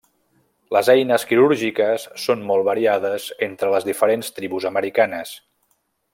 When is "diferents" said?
3.91-4.33